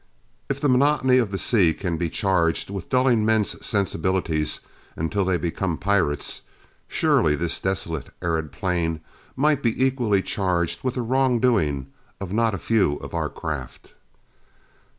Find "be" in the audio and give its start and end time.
1.95-2.09, 9.61-9.79